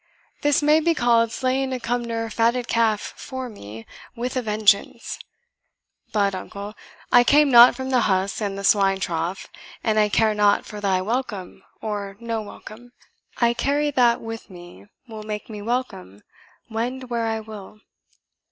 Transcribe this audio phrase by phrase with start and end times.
[0.41, 3.85] "This may be called slaying a Cumnor fatted calf for me
[4.15, 5.19] with a vengeance.
[6.11, 6.73] But, uncle,
[7.11, 9.47] I come not from the husks and the swine trough,
[9.83, 12.93] and I care not for thy welcome or no welcome;
[13.37, 16.23] I carry that with me will make me welcome,
[16.67, 17.79] wend where I will."